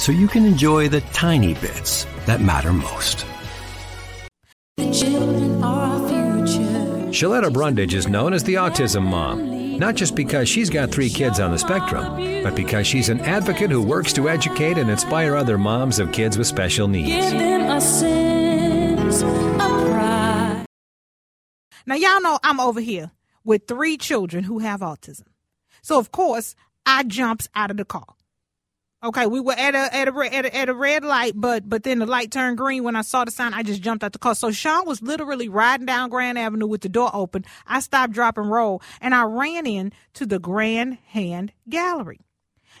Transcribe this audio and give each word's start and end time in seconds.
so 0.00 0.12
you 0.12 0.26
can 0.26 0.46
enjoy 0.46 0.88
the 0.88 1.02
tiny 1.12 1.52
bits 1.52 2.06
that 2.24 2.40
matter 2.40 2.72
most. 2.72 3.26
Sheletta 7.10 7.50
Brundidge 7.52 7.92
is 7.92 8.08
known 8.08 8.32
as 8.32 8.42
the 8.42 8.54
Autism 8.54 9.02
Mom, 9.02 9.78
not 9.78 9.96
just 9.96 10.16
because 10.16 10.48
she's 10.48 10.70
got 10.70 10.90
three 10.90 11.10
kids 11.10 11.38
on 11.38 11.50
the 11.50 11.58
spectrum, 11.58 12.42
but 12.42 12.54
because 12.54 12.86
she's 12.86 13.10
an 13.10 13.20
advocate 13.20 13.70
who 13.70 13.82
works 13.82 14.14
to 14.14 14.30
educate 14.30 14.78
and 14.78 14.88
inspire 14.88 15.36
other 15.36 15.58
moms 15.58 15.98
of 15.98 16.12
kids 16.12 16.38
with 16.38 16.46
special 16.46 16.88
needs. 16.88 17.32
Now, 21.84 21.94
y'all 21.94 22.22
know 22.22 22.38
I'm 22.42 22.60
over 22.60 22.80
here 22.80 23.10
with 23.44 23.66
three 23.66 23.98
children 23.98 24.44
who 24.44 24.60
have 24.60 24.80
autism. 24.80 25.26
So, 25.82 25.98
of 25.98 26.10
course, 26.10 26.54
I 26.86 27.02
jumps 27.02 27.48
out 27.54 27.70
of 27.70 27.76
the 27.76 27.84
car. 27.84 28.06
Okay, 29.02 29.26
we 29.26 29.40
were 29.40 29.54
at 29.54 29.74
a 29.74 29.94
at 29.96 30.08
a 30.08 30.34
at 30.34 30.44
a, 30.44 30.56
at 30.56 30.68
a 30.68 30.74
red 30.74 31.04
light, 31.04 31.32
but 31.34 31.66
but 31.66 31.84
then 31.84 32.00
the 32.00 32.06
light 32.06 32.30
turned 32.30 32.58
green. 32.58 32.84
When 32.84 32.96
I 32.96 33.00
saw 33.00 33.24
the 33.24 33.30
sign, 33.30 33.54
I 33.54 33.62
just 33.62 33.80
jumped 33.80 34.04
out 34.04 34.12
the 34.12 34.18
car. 34.18 34.34
So 34.34 34.50
Sean 34.50 34.86
was 34.86 35.00
literally 35.00 35.48
riding 35.48 35.86
down 35.86 36.10
Grand 36.10 36.38
Avenue 36.38 36.66
with 36.66 36.82
the 36.82 36.90
door 36.90 37.10
open. 37.14 37.46
I 37.66 37.80
stopped, 37.80 38.12
drop, 38.12 38.36
and 38.36 38.50
roll, 38.50 38.82
and 39.00 39.14
I 39.14 39.22
ran 39.22 39.66
in 39.66 39.92
to 40.14 40.26
the 40.26 40.38
Grand 40.38 40.98
Hand 41.06 41.52
Gallery. 41.66 42.20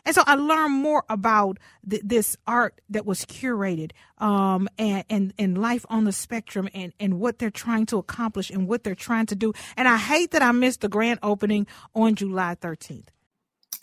And 0.04 0.14
so 0.14 0.22
I 0.26 0.34
learned 0.34 0.74
more 0.74 1.04
about 1.08 1.58
th- 1.88 2.02
this 2.04 2.36
art 2.46 2.80
that 2.90 3.06
was 3.06 3.24
curated, 3.24 3.92
um, 4.18 4.68
and, 4.78 5.04
and, 5.10 5.34
and 5.38 5.58
life 5.58 5.84
on 5.88 6.04
the 6.04 6.12
spectrum 6.12 6.68
and, 6.74 6.92
and 7.00 7.18
what 7.18 7.38
they're 7.38 7.50
trying 7.50 7.86
to 7.86 7.98
accomplish 7.98 8.50
and 8.50 8.66
what 8.66 8.84
they're 8.84 8.94
trying 8.94 9.26
to 9.26 9.34
do. 9.34 9.52
And 9.76 9.88
I 9.88 9.96
hate 9.96 10.30
that 10.30 10.42
I 10.42 10.52
missed 10.52 10.80
the 10.80 10.88
grand 10.88 11.18
opening 11.22 11.66
on 11.94 12.14
July 12.14 12.56
13th. 12.60 13.08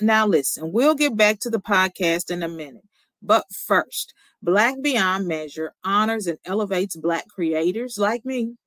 Now, 0.02 0.28
listen, 0.28 0.72
we'll 0.74 0.96
get 0.96 1.18
back 1.18 1.40
to 1.42 1.50
the 1.50 1.60
podcast 1.60 2.30
in 2.32 2.44
a 2.44 2.50
minute. 2.50 2.84
But 3.22 3.46
first, 3.52 4.14
Black 4.44 4.76
Beyond 4.82 5.28
Measure 5.28 5.74
honors 5.84 6.28
and 6.28 6.38
elevates 6.46 6.96
Black 6.96 7.28
creators 7.30 7.98
like 7.98 8.26
me, 8.26 8.58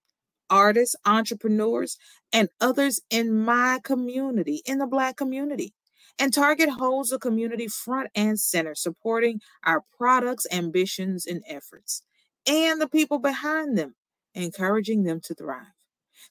artists, 0.50 0.96
entrepreneurs, 1.06 1.98
and 2.32 2.48
others 2.60 3.00
in 3.10 3.32
my 3.34 3.80
community, 3.84 4.62
in 4.66 4.78
the 4.78 4.86
Black 4.88 5.16
community. 5.16 5.74
And 6.18 6.34
Target 6.34 6.70
holds 6.70 7.10
the 7.10 7.18
community 7.18 7.68
front 7.68 8.10
and 8.14 8.38
center, 8.40 8.74
supporting 8.74 9.40
our 9.64 9.84
products, 9.96 10.46
ambitions, 10.52 11.26
and 11.26 11.42
efforts, 11.48 12.02
and 12.46 12.80
the 12.80 12.88
people 12.88 13.18
behind 13.20 13.78
them, 13.78 13.94
encouraging 14.34 15.04
them 15.04 15.20
to 15.22 15.34
thrive. 15.34 15.66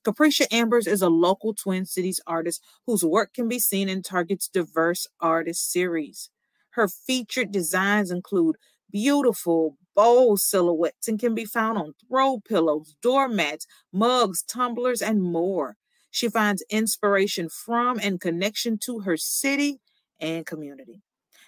Capricia 0.03 0.45
Ambers 0.51 0.88
is 0.88 1.01
a 1.01 1.09
local 1.09 1.53
Twin 1.53 1.85
Cities 1.85 2.22
artist 2.25 2.63
whose 2.85 3.03
work 3.03 3.33
can 3.33 3.47
be 3.47 3.59
seen 3.59 3.89
in 3.89 4.01
Target's 4.01 4.47
diverse 4.47 5.07
artist 5.19 5.72
series. 5.72 6.29
Her 6.72 6.88
featured 6.88 7.51
designs 7.51 8.11
include 8.11 8.57
beautiful, 8.91 9.77
bold 9.95 10.39
silhouettes 10.39 11.07
and 11.07 11.19
can 11.19 11.35
be 11.35 11.45
found 11.45 11.77
on 11.77 11.94
throw 12.07 12.39
pillows, 12.39 12.95
doormats, 13.01 13.67
mugs, 13.91 14.44
tumblers, 14.44 15.01
and 15.01 15.22
more. 15.22 15.75
She 16.11 16.29
finds 16.29 16.63
inspiration 16.69 17.50
from 17.50 18.00
and 18.01 18.19
connection 18.19 18.77
to 18.85 19.00
her 19.00 19.17
city 19.17 19.79
and 20.19 20.45
community. 20.45 21.01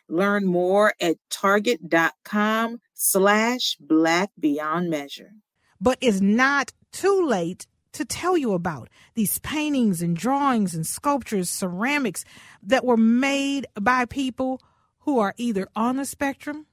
Learn 0.08 0.46
more 0.46 0.94
at 1.00 1.18
target.com 1.30 2.80
slash 2.94 3.78
black 3.80 4.32
beyond 4.40 4.90
measure. 4.90 5.32
But 5.80 5.98
it's 6.02 6.22
not 6.22 6.72
too 6.92 7.26
late 7.26 7.66
to 7.94 8.06
tell 8.06 8.38
you 8.38 8.54
about 8.54 8.90
these 9.16 9.40
paintings 9.40 10.02
and 10.02 10.16
drawings 10.16 10.74
and 10.74 10.86
sculptures, 10.86 11.50
ceramics 11.50 12.24
that 12.64 12.86
were 12.86 12.98
made 12.98 13.68
by 13.80 14.06
people 14.06 14.62
who 15.00 15.20
are 15.20 15.34
either 15.38 15.68
on 15.76 15.98
the 15.98 16.06
spectrum 16.06 16.66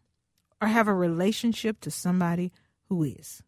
or 0.61 0.69
have 0.69 0.89
a 0.89 0.95
relationship 0.95 1.81
to 1.81 1.91
somebody 1.91 2.53
who 2.89 3.03
is. 3.03 3.43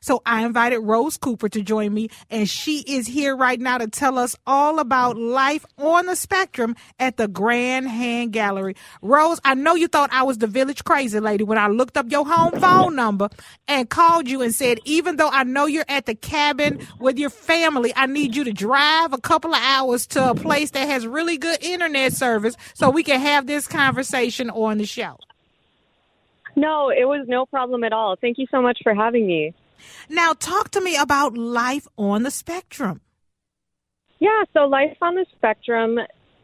So 0.00 0.22
I 0.24 0.44
invited 0.44 0.80
Rose 0.80 1.16
Cooper 1.16 1.48
to 1.48 1.62
join 1.62 1.92
me, 1.92 2.10
and 2.30 2.48
she 2.48 2.80
is 2.80 3.06
here 3.06 3.36
right 3.36 3.60
now 3.60 3.78
to 3.78 3.88
tell 3.88 4.18
us 4.18 4.36
all 4.46 4.78
about 4.78 5.16
life 5.16 5.64
on 5.78 6.06
the 6.06 6.16
spectrum 6.16 6.76
at 6.98 7.16
the 7.16 7.28
Grand 7.28 7.88
Hand 7.88 8.32
Gallery. 8.32 8.76
Rose, 9.02 9.40
I 9.44 9.54
know 9.54 9.74
you 9.74 9.88
thought 9.88 10.10
I 10.12 10.22
was 10.22 10.38
the 10.38 10.46
village 10.46 10.84
crazy 10.84 11.18
lady 11.20 11.44
when 11.44 11.58
I 11.58 11.68
looked 11.68 11.96
up 11.96 12.10
your 12.10 12.26
home 12.26 12.52
phone 12.60 12.94
number 12.94 13.28
and 13.66 13.88
called 13.88 14.28
you 14.28 14.42
and 14.42 14.54
said, 14.54 14.78
even 14.84 15.16
though 15.16 15.30
I 15.30 15.44
know 15.44 15.66
you're 15.66 15.84
at 15.88 16.06
the 16.06 16.14
cabin 16.14 16.86
with 16.98 17.18
your 17.18 17.30
family, 17.30 17.92
I 17.96 18.06
need 18.06 18.36
you 18.36 18.44
to 18.44 18.52
drive 18.52 19.12
a 19.12 19.18
couple 19.18 19.54
of 19.54 19.60
hours 19.62 20.06
to 20.08 20.30
a 20.30 20.34
place 20.34 20.70
that 20.72 20.88
has 20.88 21.06
really 21.06 21.36
good 21.36 21.62
internet 21.62 22.12
service 22.12 22.56
so 22.74 22.90
we 22.90 23.02
can 23.02 23.20
have 23.20 23.46
this 23.46 23.66
conversation 23.66 24.50
on 24.50 24.78
the 24.78 24.86
show. 24.86 25.18
No, 26.54 26.88
it 26.88 27.06
was 27.06 27.26
no 27.28 27.44
problem 27.44 27.84
at 27.84 27.92
all. 27.92 28.16
Thank 28.16 28.38
you 28.38 28.46
so 28.50 28.62
much 28.62 28.78
for 28.82 28.94
having 28.94 29.26
me. 29.26 29.52
Now, 30.08 30.32
talk 30.32 30.70
to 30.70 30.80
me 30.80 30.96
about 30.96 31.36
life 31.36 31.86
on 31.96 32.22
the 32.22 32.30
spectrum. 32.30 33.00
Yeah, 34.18 34.44
so 34.54 34.60
Life 34.60 34.96
on 35.02 35.14
the 35.14 35.26
Spectrum, 35.36 35.98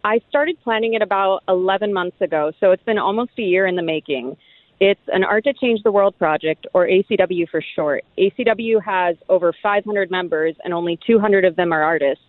I 0.05 0.21
started 0.29 0.59
planning 0.63 0.93
it 0.93 1.01
about 1.01 1.43
11 1.49 1.93
months 1.93 2.21
ago, 2.21 2.53
so 2.61 2.71
it's 2.71 2.83
been 2.83 2.99
almost 2.99 3.31
a 3.39 3.43
year 3.43 3.67
in 3.67 3.77
the 3.77 3.83
making. 3.83 4.37
It's 4.79 5.01
an 5.09 5.25
Art 5.25 5.45
to 5.45 5.55
Change 5.55 5.83
the 5.83 5.93
World 5.93 6.19
project, 6.19 6.67
or 6.75 6.87
ACW 6.87 7.49
for 7.49 7.63
short. 7.75 8.05
ACW 8.19 8.83
has 8.85 9.17
over 9.31 9.55
500 9.63 10.11
members, 10.11 10.55
and 10.65 10.75
only 10.75 10.99
200 11.07 11.47
of 11.47 11.57
them 11.57 11.73
are 11.73 11.83
artists. 11.83 12.25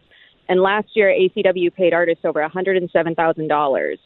And 0.47 0.61
last 0.61 0.89
year, 0.93 1.09
ACW 1.09 1.73
paid 1.73 1.93
artists 1.93 2.23
over 2.23 2.47
$107,000. 2.47 3.97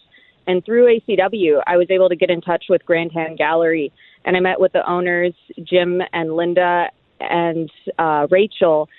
And 0.47 0.63
through 0.65 0.99
ACW, 0.99 1.61
I 1.67 1.77
was 1.77 1.88
able 1.89 2.09
to 2.09 2.15
get 2.15 2.29
in 2.29 2.41
touch 2.41 2.65
with 2.69 2.85
Grand 2.85 3.11
Hand 3.11 3.38
Gallery 3.38 3.91
and 4.25 4.35
I 4.35 4.39
met 4.39 4.59
with 4.59 4.73
the 4.73 4.89
owners, 4.89 5.33
Jim 5.63 6.01
and 6.13 6.35
Linda 6.35 6.88
and 7.19 7.69
uh, 7.97 8.27
Rachel, 8.29 8.89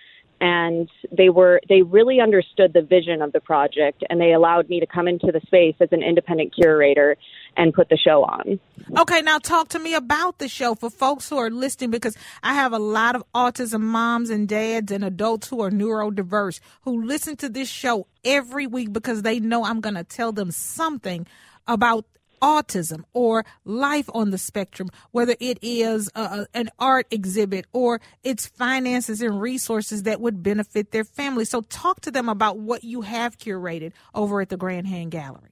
and 0.40 0.88
they 1.10 1.28
were 1.28 1.60
they 1.68 1.82
really 1.82 2.20
understood 2.20 2.72
the 2.72 2.82
vision 2.82 3.22
of 3.22 3.32
the 3.32 3.40
project, 3.40 4.04
and 4.08 4.20
they 4.20 4.32
allowed 4.32 4.68
me 4.68 4.80
to 4.80 4.86
come 4.86 5.08
into 5.08 5.32
the 5.32 5.40
space 5.46 5.74
as 5.80 5.88
an 5.92 6.02
independent 6.02 6.54
curator 6.54 7.16
and 7.56 7.74
put 7.74 7.88
the 7.88 7.96
show 7.96 8.22
on. 8.24 8.60
Okay, 8.96 9.20
now 9.22 9.38
talk 9.38 9.68
to 9.68 9.78
me 9.78 9.94
about 9.94 10.38
the 10.38 10.48
show 10.48 10.74
for 10.74 10.90
folks 10.90 11.28
who 11.28 11.36
are 11.36 11.50
listening 11.50 11.90
because 11.90 12.16
I 12.42 12.54
have 12.54 12.72
a 12.72 12.78
lot 12.78 13.16
of 13.16 13.24
autism 13.34 13.80
moms 13.80 14.30
and 14.30 14.48
dads 14.48 14.92
and 14.92 15.04
adults 15.04 15.48
who 15.48 15.60
are 15.60 15.70
neurodiverse 15.70 16.60
who 16.82 17.04
listen 17.04 17.36
to 17.36 17.48
this 17.48 17.68
show 17.68 18.06
every 18.24 18.66
week 18.66 18.92
because 18.92 19.22
they 19.22 19.40
know 19.40 19.64
I'm 19.64 19.80
going 19.80 19.96
to 19.96 20.04
tell 20.04 20.32
them 20.32 20.50
something 20.50 21.26
about 21.66 22.04
autism 22.40 23.04
or 23.12 23.44
life 23.64 24.08
on 24.14 24.30
the 24.30 24.38
spectrum, 24.38 24.88
whether 25.10 25.34
it 25.40 25.58
is 25.62 26.10
a, 26.14 26.46
an 26.54 26.70
art 26.78 27.06
exhibit 27.10 27.66
or 27.72 28.00
it's 28.22 28.46
finances 28.46 29.20
and 29.20 29.40
resources 29.40 30.04
that 30.04 30.20
would 30.20 30.42
benefit 30.42 30.90
their 30.90 31.04
family. 31.04 31.44
So, 31.44 31.62
talk 31.62 32.00
to 32.02 32.10
them 32.10 32.28
about 32.28 32.58
what 32.58 32.84
you 32.84 33.02
have 33.02 33.38
curated 33.38 33.92
over 34.14 34.40
at 34.40 34.48
the 34.48 34.56
Grand 34.56 34.86
Hand 34.86 35.10
Gallery. 35.10 35.50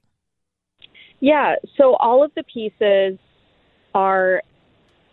Yeah, 1.19 1.55
so 1.77 1.95
all 1.95 2.23
of 2.23 2.31
the 2.35 2.43
pieces 2.43 3.17
are 3.95 4.43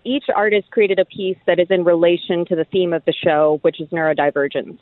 each 0.05 0.25
artist 0.35 0.71
created 0.71 0.99
a 0.99 1.05
piece 1.05 1.39
that 1.47 1.59
is 1.59 1.69
in 1.71 1.85
relation 1.85 2.45
to 2.47 2.57
the 2.57 2.65
theme 2.65 2.93
of 2.93 3.03
the 3.07 3.15
show, 3.25 3.59
which 3.63 3.81
is 3.81 3.89
neurodivergence. 3.89 4.79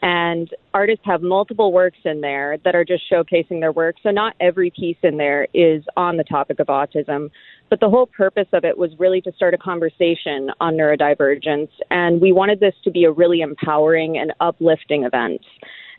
And 0.00 0.48
artists 0.74 1.04
have 1.06 1.22
multiple 1.22 1.72
works 1.72 1.98
in 2.04 2.20
there 2.20 2.58
that 2.64 2.74
are 2.76 2.84
just 2.84 3.02
showcasing 3.10 3.60
their 3.60 3.72
work. 3.72 3.96
So 4.02 4.10
not 4.10 4.34
every 4.40 4.70
piece 4.70 4.96
in 5.02 5.16
there 5.16 5.48
is 5.52 5.82
on 5.96 6.16
the 6.16 6.24
topic 6.24 6.60
of 6.60 6.68
autism. 6.68 7.30
But 7.68 7.80
the 7.80 7.90
whole 7.90 8.06
purpose 8.06 8.46
of 8.52 8.64
it 8.64 8.78
was 8.78 8.90
really 8.98 9.20
to 9.22 9.32
start 9.32 9.54
a 9.54 9.58
conversation 9.58 10.50
on 10.60 10.74
neurodivergence. 10.74 11.70
And 11.90 12.20
we 12.20 12.32
wanted 12.32 12.60
this 12.60 12.74
to 12.84 12.90
be 12.90 13.04
a 13.04 13.10
really 13.10 13.40
empowering 13.40 14.18
and 14.18 14.32
uplifting 14.40 15.02
event. 15.02 15.40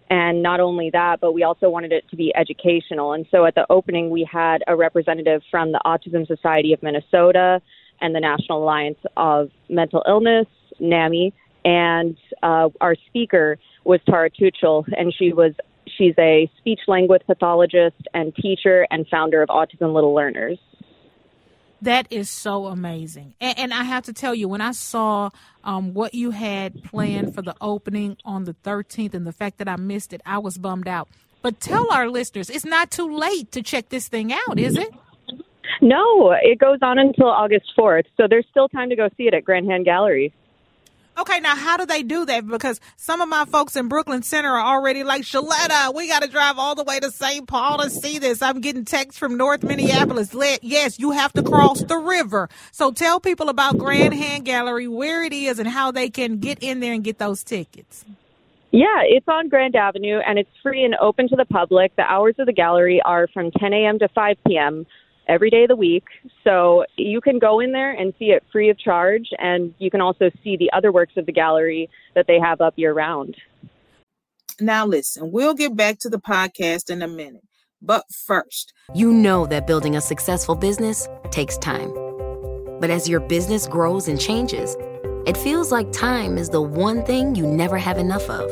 And 0.10 0.42
not 0.42 0.60
only 0.60 0.90
that, 0.92 1.19
but 1.19 1.34
we 1.34 1.44
also 1.44 1.69
wanted 1.69 1.92
it 1.92 2.04
to 2.10 2.16
be 2.16 2.34
educational. 2.36 3.13
And 3.13 3.28
so 3.30 3.45
at 3.45 3.54
the 3.54 3.68
opening, 3.69 4.10
we 4.10 4.28
had 4.31 4.63
a 4.68 4.75
representative 4.75 5.42
from 5.52 5.72
the 5.72 5.81
Autism 5.86 6.25
Society 6.25 6.74
of 6.74 6.81
Minnesota 6.81 7.62
and 8.02 8.16
the 8.16 8.19
National 8.19 8.63
Alliance 8.63 8.98
of 9.18 9.50
Mental 9.69 10.04
Illness, 10.07 10.48
NAMI, 10.80 11.34
and 11.66 12.18
uh, 12.42 12.70
our 12.82 12.96
speaker 13.08 13.58
was 13.84 14.00
Tara 14.08 14.30
Tuchel, 14.30 14.86
and 14.98 15.14
she 15.14 15.34
was 15.34 15.54
she's 15.98 16.14
a 16.18 16.50
speech 16.58 16.82
language 16.88 17.24
pathologist 17.28 18.08
and 18.14 18.36
teacher 18.36 18.88
and 18.92 19.08
founder 19.08 19.42
of 19.42 19.50
Autism 19.50 19.94
Little 19.94 20.14
Learners. 20.14 20.58
That 21.82 22.08
is 22.10 22.30
so 22.30 22.66
amazing. 22.68 23.36
And, 23.40 23.58
and, 23.58 23.74
I 23.74 23.84
have 23.84 24.04
to 24.04 24.14
tell 24.14 24.36
you, 24.36 24.50
when 24.50 24.60
I 24.60 24.72
saw 24.72 25.30
um, 25.64 25.94
what 25.94 26.14
you 26.14 26.32
had 26.32 26.84
planned 26.84 27.34
for 27.34 27.42
the 27.42 27.56
opening 27.62 28.18
on 28.26 28.44
the 28.44 28.54
13th 28.66 29.14
and 29.14 29.26
the 29.26 29.32
fact 29.32 29.60
that 29.60 29.70
I 29.70 29.78
missed 29.78 30.12
it, 30.12 30.22
I 30.26 30.40
was 30.40 30.58
bummed 30.58 30.90
out. 30.90 31.08
But 31.42 31.62
tell 31.62 31.90
our 31.94 32.10
listeners, 32.10 32.50
it's 32.50 32.66
not 32.66 32.92
too 32.92 33.18
late 33.18 33.54
to 33.54 33.62
check 33.62 33.90
this 33.90 34.10
thing 34.10 34.34
out, 34.34 34.60
is 34.60 34.76
it? 34.76 34.90
No, 35.82 36.32
it 36.32 36.60
goes 36.60 36.80
on 36.82 37.00
until 37.00 37.28
August 37.28 37.72
4th. 37.78 38.04
So 38.18 38.28
there's 38.30 38.46
still 38.52 38.68
time 38.68 38.90
to 38.90 38.98
go 38.98 39.08
see 39.16 39.28
it 39.28 39.34
at 39.34 39.46
Grand 39.46 39.70
Hand 39.70 39.86
Gallery. 39.86 40.34
Okay, 41.19 41.42
now 41.42 41.54
how 41.54 41.75
do 41.75 41.86
they 41.86 42.01
do 42.01 42.25
that? 42.27 42.48
Because 42.48 42.80
some 42.95 43.19
of 43.19 43.27
my 43.27 43.44
folks 43.44 43.75
in 43.75 43.89
Brooklyn 43.89 44.24
Center 44.24 44.51
are 44.56 44.77
already 44.77 45.04
like, 45.04 45.24
Sheletta, 45.24 45.94
we 45.94 46.07
got 46.07 46.21
to 46.21 46.30
drive 46.30 46.57
all 46.57 46.75
the 46.75 46.86
way 46.86 46.98
to 46.98 47.12
St. 47.12 47.45
Paul 47.45 47.80
to 47.80 47.89
see 47.89 48.19
this. 48.19 48.42
I'm 48.42 48.62
getting 48.62 48.86
texts 48.86 49.19
from 49.19 49.36
North 49.36 49.62
Minneapolis. 49.62 50.33
Let, 50.33 50.63
yes, 50.63 50.98
you 50.98 51.12
have 51.12 51.33
to 51.33 51.44
cross 51.44 51.83
the 51.83 51.98
river. 51.98 52.48
So 52.71 52.94
tell 52.94 53.19
people 53.19 53.50
about 53.50 53.77
Grand 53.77 54.13
Hand 54.13 54.45
Gallery, 54.45 54.88
where 54.88 55.21
it 55.21 55.33
is, 55.33 55.60
and 55.60 55.68
how 55.68 55.92
they 55.92 56.10
can 56.10 56.38
get 56.38 56.60
in 56.62 56.80
there 56.80 56.94
and 56.94 57.04
get 57.04 57.18
those 57.18 57.44
tickets. 57.44 58.06
Yeah, 58.71 59.01
it's 59.04 59.27
on 59.27 59.50
Grand 59.50 59.75
Avenue 59.75 60.19
and 60.25 60.39
it's 60.39 60.50
free 60.63 60.86
and 60.86 60.95
open 61.01 61.27
to 61.30 61.36
the 61.36 61.45
public. 61.45 61.94
The 61.98 62.04
hours 62.04 62.36
of 62.39 62.45
the 62.45 62.54
gallery 62.54 63.01
are 63.04 63.27
from 63.33 63.51
10 63.51 63.74
a.m. 63.74 64.00
to 64.00 64.07
5 64.07 64.38
p.m 64.48 64.86
every 65.30 65.50
day 65.50 65.64
of 65.64 65.70
the 65.70 65.76
week. 65.76 66.04
So 66.44 66.84
you 66.98 67.22
can 67.22 67.40
go 67.40 67.62
in 67.62 67.72
there 67.72 67.92
and 67.92 68.14
see 68.20 68.31
it 68.31 68.44
free 68.52 68.70
of 68.70 68.78
charge, 68.78 69.30
and 69.38 69.74
you 69.78 69.90
can 69.90 70.02
also 70.02 70.30
see 70.44 70.58
the 70.58 70.70
other 70.74 70.92
works 70.92 71.14
of 71.16 71.26
the 71.26 71.31
gallery 71.31 71.90
that 72.16 72.28
they 72.28 72.40
have 72.40 72.60
up 72.60 72.74
year 72.76 72.92
round. 72.92 73.38
Now, 74.60 74.86
listen, 74.86 75.31
we'll 75.31 75.54
get 75.54 75.78
back 75.78 76.00
to 76.00 76.10
the 76.10 76.20
podcast 76.20 76.90
in 76.90 77.02
a 77.02 77.08
minute. 77.08 77.44
But 77.81 78.04
first, 78.12 78.74
you 78.94 79.14
know 79.14 79.46
that 79.46 79.66
building 79.66 79.96
a 79.96 80.02
successful 80.02 80.56
business 80.56 81.08
takes 81.31 81.58
time. 81.58 81.94
But 82.81 82.90
as 82.90 83.08
your 83.08 83.22
business 83.22 83.68
grows 83.68 84.10
and 84.10 84.20
changes, 84.20 84.76
it 85.26 85.38
feels 85.38 85.72
like 85.72 85.92
time 85.94 86.38
is 86.38 86.50
the 86.50 86.62
one 86.62 87.06
thing 87.06 87.36
you 87.36 87.48
never 87.48 87.78
have 87.78 87.98
enough 87.98 88.30
of. 88.30 88.52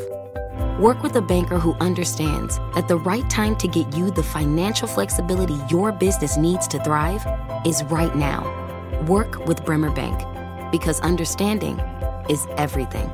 Work 0.78 1.02
with 1.02 1.16
a 1.16 1.20
banker 1.20 1.58
who 1.58 1.74
understands 1.80 2.58
that 2.76 2.86
the 2.86 2.98
right 2.98 3.28
time 3.28 3.56
to 3.56 3.66
get 3.66 3.96
you 3.96 4.12
the 4.12 4.22
financial 4.22 4.86
flexibility 4.86 5.58
your 5.68 5.90
business 5.90 6.36
needs 6.36 6.68
to 6.68 6.78
thrive 6.84 7.26
is 7.66 7.82
right 7.86 8.14
now. 8.14 8.46
Work 9.08 9.44
with 9.44 9.64
Bremer 9.64 9.90
Bank 9.90 10.22
because 10.70 11.00
understanding 11.00 11.80
is 12.30 12.46
everything. 12.56 13.10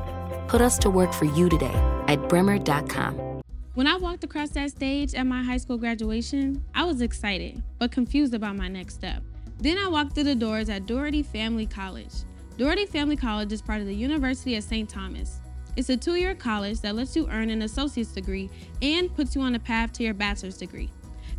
Put 0.47 0.61
us 0.61 0.77
to 0.77 0.91
work 0.91 1.11
for 1.11 1.25
you 1.25 1.49
today 1.49 1.73
at 2.07 2.29
bremer.com. 2.29 3.41
When 3.73 3.87
I 3.87 3.97
walked 3.97 4.23
across 4.23 4.49
that 4.49 4.69
stage 4.69 5.15
at 5.15 5.25
my 5.25 5.41
high 5.41 5.57
school 5.57 5.79
graduation, 5.79 6.63
I 6.75 6.83
was 6.83 7.01
excited 7.01 7.63
but 7.79 7.91
confused 7.91 8.35
about 8.35 8.55
my 8.55 8.67
next 8.67 8.93
step. 8.93 9.23
Then 9.57 9.79
I 9.79 9.87
walked 9.87 10.13
through 10.13 10.25
the 10.25 10.35
doors 10.35 10.69
at 10.69 10.85
Doherty 10.85 11.23
Family 11.23 11.65
College. 11.65 12.13
Doherty 12.59 12.85
Family 12.85 13.15
College 13.15 13.51
is 13.51 13.63
part 13.63 13.81
of 13.81 13.87
the 13.87 13.95
University 13.95 14.55
of 14.55 14.63
St. 14.63 14.87
Thomas. 14.87 15.39
It's 15.75 15.89
a 15.89 15.97
two 15.97 16.15
year 16.15 16.35
college 16.35 16.81
that 16.81 16.95
lets 16.95 17.15
you 17.15 17.27
earn 17.29 17.49
an 17.49 17.61
associate's 17.61 18.11
degree 18.11 18.49
and 18.81 19.13
puts 19.13 19.35
you 19.35 19.41
on 19.41 19.55
a 19.55 19.59
path 19.59 19.91
to 19.93 20.03
your 20.03 20.13
bachelor's 20.13 20.57
degree. 20.57 20.89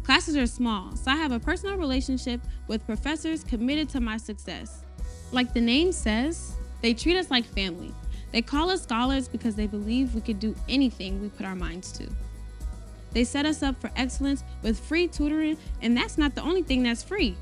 Classes 0.03 0.37
are 0.37 0.47
small, 0.47 0.95
so 0.95 1.11
I 1.11 1.17
have 1.17 1.33
a 1.33 1.41
personal 1.41 1.77
relationship 1.77 2.41
with 2.69 2.87
professors 2.87 3.43
committed 3.43 3.89
to 3.91 4.01
my 4.01 4.17
success. 4.17 4.85
Like 5.33 5.53
the 5.53 5.61
name 5.61 5.91
says, 5.91 6.55
they 6.83 6.95
treat 6.95 7.17
us 7.17 7.31
like 7.31 7.45
family. 7.45 7.93
They 8.31 8.43
call 8.43 8.71
us 8.71 8.83
scholars 8.83 9.29
because 9.29 9.55
they 9.55 9.67
believe 9.67 10.15
we 10.15 10.21
could 10.21 10.39
do 10.39 10.55
anything 10.69 11.21
we 11.21 11.29
put 11.29 11.47
our 11.47 11.57
minds 11.57 11.91
to. 11.93 12.09
They 13.13 13.25
set 13.25 13.47
us 13.47 13.63
up 13.63 13.81
for 13.81 13.91
excellence 13.97 14.45
with 14.63 14.79
free 14.79 15.09
tutoring, 15.09 15.57
and 15.81 15.97
that's 15.97 16.19
not 16.19 16.35
the 16.35 16.43
only 16.43 16.63
thing 16.63 16.83
that's 16.83 17.03
free 17.03 17.37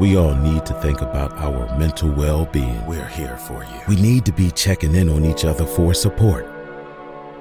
We 0.01 0.17
all 0.17 0.35
need 0.35 0.67
to 0.67 0.75
think 0.81 1.03
about 1.03 1.33
our 1.35 1.79
mental 1.79 2.11
well 2.11 2.47
being. 2.47 2.85
We're 2.87 3.07
here 3.09 3.37
for 3.37 3.65
you. 3.65 3.81
We 3.87 4.01
need 4.01 4.25
to 4.25 4.33
be 4.33 4.51
checking 4.51 4.95
in 4.95 5.11
on 5.11 5.25
each 5.25 5.45
other 5.45 5.67
for 5.67 5.93
support. 5.93 6.60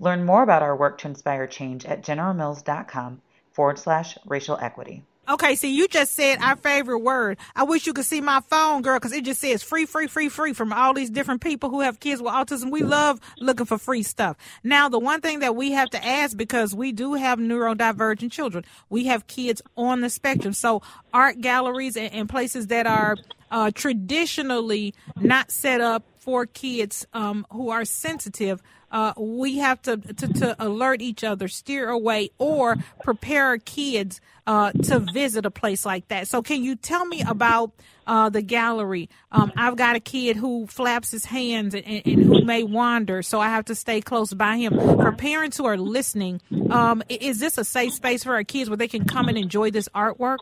Learn 0.00 0.24
more 0.24 0.42
about 0.42 0.62
our 0.62 0.76
work 0.76 0.98
to 0.98 1.08
inspire 1.08 1.46
change 1.46 1.84
at 1.84 2.02
generalmills.com 2.02 3.20
forward 3.52 3.78
slash 3.78 4.18
racial 4.26 4.58
equity. 4.60 5.04
Okay, 5.26 5.54
see, 5.54 5.74
you 5.74 5.88
just 5.88 6.14
said 6.14 6.38
our 6.40 6.54
favorite 6.54 6.98
word. 6.98 7.38
I 7.56 7.62
wish 7.62 7.86
you 7.86 7.94
could 7.94 8.04
see 8.04 8.20
my 8.20 8.40
phone, 8.50 8.82
girl, 8.82 8.98
because 8.98 9.12
it 9.12 9.24
just 9.24 9.40
says 9.40 9.62
free, 9.62 9.86
free, 9.86 10.06
free, 10.06 10.28
free 10.28 10.52
from 10.52 10.70
all 10.70 10.92
these 10.92 11.08
different 11.08 11.40
people 11.40 11.70
who 11.70 11.80
have 11.80 11.98
kids 11.98 12.20
with 12.20 12.32
autism. 12.32 12.70
We 12.70 12.82
love 12.82 13.20
looking 13.38 13.64
for 13.64 13.78
free 13.78 14.02
stuff. 14.02 14.36
Now, 14.62 14.90
the 14.90 14.98
one 14.98 15.22
thing 15.22 15.38
that 15.38 15.56
we 15.56 15.72
have 15.72 15.88
to 15.90 16.04
ask, 16.04 16.36
because 16.36 16.74
we 16.74 16.92
do 16.92 17.14
have 17.14 17.38
neurodivergent 17.38 18.32
children, 18.32 18.66
we 18.90 19.06
have 19.06 19.26
kids 19.26 19.62
on 19.78 20.02
the 20.02 20.10
spectrum. 20.10 20.52
So, 20.52 20.82
art 21.14 21.40
galleries 21.40 21.96
and, 21.96 22.12
and 22.12 22.28
places 22.28 22.66
that 22.66 22.86
are 22.86 23.16
uh, 23.50 23.70
traditionally 23.74 24.92
not 25.16 25.50
set 25.50 25.80
up 25.80 26.04
for 26.18 26.44
kids 26.44 27.06
um, 27.14 27.46
who 27.50 27.70
are 27.70 27.86
sensitive 27.86 28.62
uh, 28.94 29.12
we 29.18 29.58
have 29.58 29.82
to, 29.82 29.96
to, 29.96 30.28
to, 30.28 30.56
alert 30.64 31.02
each 31.02 31.24
other, 31.24 31.48
steer 31.48 31.88
away, 31.88 32.30
or 32.38 32.76
prepare 33.02 33.46
our 33.46 33.58
kids 33.58 34.20
uh, 34.46 34.70
to 34.70 35.00
visit 35.00 35.44
a 35.44 35.50
place 35.50 35.84
like 35.84 36.06
that. 36.08 36.28
So, 36.28 36.42
can 36.42 36.62
you 36.62 36.76
tell 36.76 37.04
me 37.04 37.24
about 37.26 37.72
uh, 38.06 38.28
the 38.28 38.40
gallery? 38.40 39.10
Um, 39.32 39.52
I've 39.56 39.74
got 39.74 39.96
a 39.96 40.00
kid 40.00 40.36
who 40.36 40.68
flaps 40.68 41.10
his 41.10 41.24
hands 41.24 41.74
and, 41.74 41.84
and, 41.84 42.24
who 42.24 42.44
may 42.44 42.62
wander, 42.62 43.22
so 43.22 43.40
I 43.40 43.48
have 43.48 43.64
to 43.64 43.74
stay 43.74 44.00
close 44.00 44.32
by 44.32 44.58
him. 44.58 44.78
For 44.78 45.10
parents 45.10 45.56
who 45.56 45.64
are 45.64 45.76
listening, 45.76 46.40
um, 46.70 47.02
is 47.08 47.40
this 47.40 47.58
a 47.58 47.64
safe 47.64 47.94
space 47.94 48.22
for 48.22 48.34
our 48.34 48.44
kids 48.44 48.70
where 48.70 48.76
they 48.76 48.88
can 48.88 49.06
come 49.06 49.28
and 49.28 49.36
enjoy 49.36 49.72
this 49.72 49.88
artwork? 49.88 50.38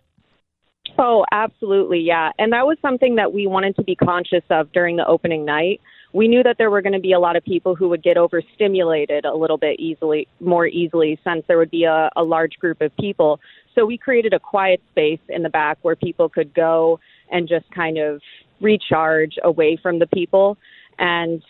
Oh, 0.99 1.25
absolutely, 1.33 2.01
yeah. 2.01 2.33
And 2.39 2.53
that 2.53 2.67
was 2.67 2.77
something 2.83 3.15
that 3.15 3.33
we 3.33 3.47
wanted 3.47 3.77
to 3.77 3.83
be 3.83 3.97
conscious 3.97 4.45
of 4.51 4.71
during 4.73 4.97
the 4.97 5.07
opening 5.07 5.47
night 5.47 5.81
we 6.13 6.29
knew 6.29 6.43
that 6.43 6.59
there 6.59 6.71
were 6.71 6.83
going 6.83 6.93
to 6.93 7.01
be 7.01 7.13
a 7.13 7.19
lot 7.19 7.37
of 7.37 7.45
people 7.45 7.75
who 7.75 7.89
would 7.89 8.03
get 8.03 8.17
overstimulated 8.17 9.25
a 9.25 9.35
little 9.35 9.57
bit 9.57 9.81
easily, 9.81 10.29
more 10.41 10.67
easily, 10.67 11.19
since 11.25 11.45
there 11.49 11.57
would 11.59 11.71
be 11.71 11.85
a, 11.85 12.11
a 12.17 12.23
large 12.23 12.59
group 12.59 12.81
of 12.83 12.95
people. 12.97 13.41
So 13.75 13.87
we 13.87 13.97
created 13.97 14.35
a 14.35 14.39
quiet 14.39 14.83
space 14.91 15.21
in 15.29 15.43
the 15.43 15.49
back 15.49 15.79
where 15.83 15.97
people 15.97 16.29
could 16.29 16.53
go 16.53 17.01
and 17.31 17.49
just 17.49 17.71
kind 17.71 17.97
of 17.97 18.21
recharge 18.61 19.39
away 19.43 19.79
from 19.83 19.99
the 19.99 20.07
people. 20.07 20.59
And 20.99 21.43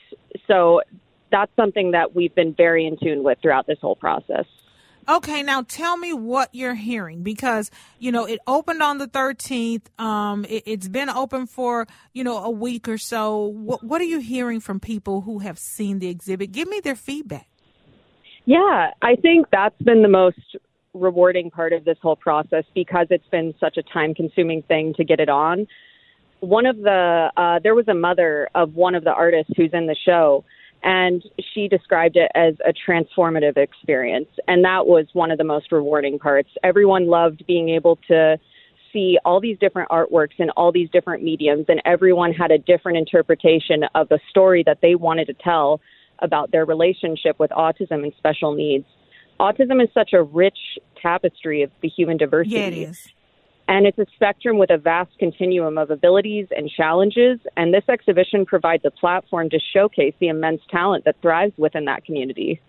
so 0.47 0.83
that's 1.33 1.50
something 1.57 1.90
that 1.90 2.14
we've 2.14 2.35
been 2.35 2.54
very 2.54 2.87
in 2.87 2.97
tune 2.97 3.25
with 3.25 3.38
throughout 3.42 3.66
this 3.66 3.78
whole 3.81 3.97
process. 3.97 4.47
Okay, 5.09 5.42
now 5.42 5.62
tell 5.62 5.97
me 5.97 6.12
what 6.12 6.50
you're 6.52 6.75
hearing 6.75 7.23
because 7.23 7.71
you 7.99 8.12
know 8.12 8.25
it 8.25 8.38
opened 8.47 8.82
on 8.82 8.99
the 8.99 9.09
13th. 9.09 9.82
Um, 9.99 10.47
it, 10.49 10.66
has 10.68 10.88
been 10.88 11.11
open 11.11 11.47
for 11.47 11.88
you 12.12 12.23
know 12.23 12.38
a 12.38 12.50
week 12.50 12.88
or 12.88 12.99
so. 12.99 13.47
What 13.47 13.82
what 13.82 14.00
are 14.00 14.04
you 14.04 14.21
hearing 14.21 14.61
from 14.61 14.78
people 14.78 15.23
who 15.23 15.40
have 15.40 15.59
seen 15.59 15.99
the 15.99 16.09
exhibit? 16.09 16.52
Give 16.52 16.68
me 16.68 16.80
their 16.80 16.94
feedback. 16.94 17.49
Yeah, 18.44 18.90
I 19.00 19.16
think 19.16 19.47
that's 19.50 19.80
been 19.82 20.02
the 20.02 20.09
most 20.09 20.56
rewarding 20.94 21.50
part 21.50 21.73
of 21.73 21.85
this 21.85 21.97
whole 22.00 22.16
process 22.16 22.64
because 22.75 23.06
it's 23.11 23.26
been 23.28 23.54
such 23.59 23.78
a 23.78 23.82
time 23.82 24.14
consuming 24.14 24.62
thing 24.62 24.94
to 24.94 25.04
get 25.04 25.18
it 25.18 25.28
on. 25.28 25.66
One 26.40 26.66
of 26.66 26.76
the 26.76 27.30
uh, 27.37 27.59
there 27.61 27.75
was 27.75 27.88
a 27.88 27.94
mother 27.94 28.49
of 28.54 28.75
one 28.76 28.94
of 28.94 29.02
the 29.02 29.12
artists 29.12 29.52
who's 29.56 29.71
in 29.73 29.87
the 29.87 29.97
show 30.04 30.44
and 30.82 31.22
she 31.54 31.68
described 31.68 32.16
it 32.16 32.30
as 32.34 32.54
a 32.66 32.72
transformative 32.72 33.56
experience. 33.56 34.28
And 34.48 34.64
that 34.64 34.86
was 34.86 35.06
one 35.12 35.30
of 35.30 35.38
the 35.38 35.44
most 35.44 35.70
rewarding 35.70 36.18
parts. 36.18 36.48
Everyone 36.62 37.06
loved 37.06 37.44
being 37.46 37.68
able 37.68 37.96
to 38.08 38.38
see 38.92 39.18
all 39.24 39.40
these 39.40 39.58
different 39.58 39.88
artworks 39.90 40.38
in 40.38 40.50
all 40.50 40.72
these 40.72 40.90
different 40.90 41.22
mediums, 41.22 41.66
and 41.68 41.80
everyone 41.84 42.32
had 42.32 42.50
a 42.50 42.58
different 42.58 42.98
interpretation 42.98 43.84
of 43.94 44.08
the 44.08 44.20
story 44.28 44.62
that 44.66 44.78
they 44.82 44.94
wanted 44.94 45.26
to 45.26 45.34
tell 45.34 45.80
about 46.18 46.52
their 46.52 46.64
relationship 46.64 47.38
with 47.38 47.50
autism 47.50 48.02
and 48.02 48.12
special 48.18 48.54
needs. 48.54 48.84
Autism 49.40 49.82
is 49.82 49.88
such 49.94 50.12
a 50.12 50.22
rich 50.22 50.58
tapestry 51.00 51.62
of 51.62 51.70
the 51.80 51.88
human 51.88 52.16
diversity. 52.16 52.56
Yeah, 52.56 52.66
it 52.66 52.74
is. 52.74 53.08
And 53.69 53.87
it's 53.87 53.99
a 53.99 54.07
spectrum 54.14 54.59
with 54.59 54.71
a 54.71 54.78
vast 54.78 55.16
continuum 55.19 55.78
of 55.78 55.90
abilities 55.90 56.49
and 56.50 56.69
challenges. 56.69 57.38
And 57.57 57.73
this 57.73 57.85
exhibition 57.88 58.45
provides 58.45 58.85
a 58.85 58.90
platform 58.90 59.50
to 59.50 59.59
showcase 59.73 60.14
the 60.19 60.28
immense 60.28 60.61
talent 60.71 61.04
that 61.04 61.16
thrives 61.23 61.54
within 61.57 61.87
that 61.87 62.04
community. 62.04 62.61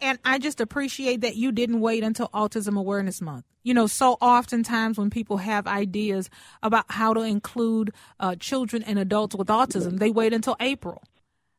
And 0.00 0.18
I 0.24 0.38
just 0.38 0.60
appreciate 0.60 1.22
that 1.22 1.36
you 1.36 1.52
didn't 1.52 1.80
wait 1.80 2.04
until 2.04 2.28
Autism 2.28 2.78
Awareness 2.78 3.22
Month. 3.22 3.46
You 3.62 3.74
know, 3.74 3.86
so 3.86 4.12
oftentimes 4.20 4.98
when 4.98 5.10
people 5.10 5.38
have 5.38 5.66
ideas 5.66 6.30
about 6.62 6.84
how 6.88 7.14
to 7.14 7.22
include 7.22 7.92
uh, 8.20 8.36
children 8.36 8.82
and 8.82 8.98
adults 8.98 9.34
with 9.34 9.48
autism, 9.48 9.98
they 9.98 10.10
wait 10.10 10.32
until 10.32 10.56
April 10.60 11.02